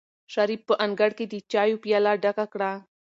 [0.33, 2.71] شریف په انګړ کې د چایو پیاله ډکه کړه.